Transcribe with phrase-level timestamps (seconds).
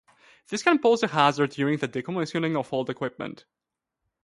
[0.47, 3.45] This can pose a hazard during the decommissioning of old equipment.